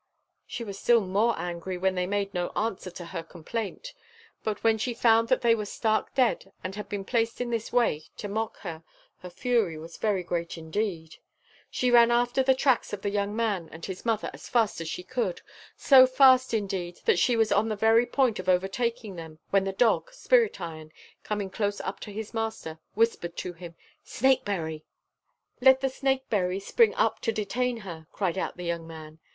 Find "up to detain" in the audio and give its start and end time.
26.95-27.77